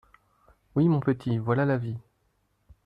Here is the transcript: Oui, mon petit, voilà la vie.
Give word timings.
Oui, 0.73 0.89
mon 0.89 0.99
petit, 0.99 1.37
voilà 1.37 1.63
la 1.63 1.77
vie. 1.77 1.99